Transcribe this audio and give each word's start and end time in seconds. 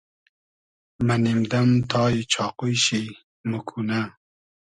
مۂ 1.05 1.15
نیم 1.23 1.39
دئم 1.51 1.69
تای 1.91 2.15
چاقوی 2.33 2.75
شی، 2.83 3.03
موکونۂ 3.49 4.01